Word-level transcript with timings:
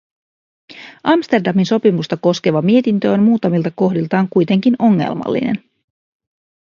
Amsterdamin 1.03 1.65
sopimusta 1.65 2.17
koskeva 2.17 2.61
mietintö 2.61 3.11
on 3.11 3.23
muutamilta 3.23 3.71
kohdiltaan 3.75 4.27
kuitenkin 4.29 4.75
ongelmallinen. 4.79 5.63